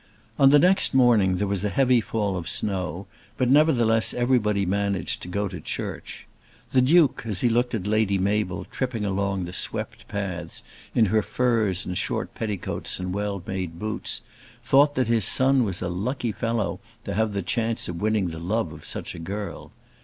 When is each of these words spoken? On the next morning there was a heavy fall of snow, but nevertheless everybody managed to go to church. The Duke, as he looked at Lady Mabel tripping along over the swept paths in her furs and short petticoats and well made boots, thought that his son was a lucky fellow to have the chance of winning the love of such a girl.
On 0.39 0.49
the 0.49 0.57
next 0.57 0.95
morning 0.95 1.35
there 1.35 1.45
was 1.45 1.63
a 1.63 1.69
heavy 1.69 2.01
fall 2.01 2.35
of 2.35 2.49
snow, 2.49 3.05
but 3.37 3.51
nevertheless 3.51 4.15
everybody 4.15 4.65
managed 4.65 5.21
to 5.21 5.27
go 5.27 5.47
to 5.47 5.59
church. 5.61 6.25
The 6.71 6.81
Duke, 6.81 7.21
as 7.23 7.41
he 7.41 7.49
looked 7.49 7.75
at 7.75 7.85
Lady 7.85 8.17
Mabel 8.17 8.65
tripping 8.71 9.05
along 9.05 9.41
over 9.41 9.45
the 9.45 9.53
swept 9.53 10.07
paths 10.07 10.63
in 10.95 11.05
her 11.13 11.21
furs 11.21 11.85
and 11.85 11.95
short 11.95 12.33
petticoats 12.33 12.99
and 12.99 13.13
well 13.13 13.43
made 13.45 13.77
boots, 13.77 14.21
thought 14.63 14.95
that 14.95 15.05
his 15.05 15.23
son 15.23 15.63
was 15.63 15.83
a 15.83 15.87
lucky 15.87 16.31
fellow 16.31 16.79
to 17.03 17.13
have 17.13 17.33
the 17.33 17.43
chance 17.43 17.87
of 17.87 18.01
winning 18.01 18.29
the 18.29 18.39
love 18.39 18.73
of 18.73 18.85
such 18.85 19.13
a 19.13 19.19
girl. 19.19 19.71